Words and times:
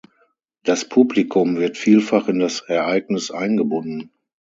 Das 0.63 0.89
Publikum 0.89 1.57
wird 1.57 1.77
vielfach 1.77 2.27
in 2.27 2.39
das 2.39 2.61
Ereignis 2.61 3.29
eingebunden. 3.29 4.09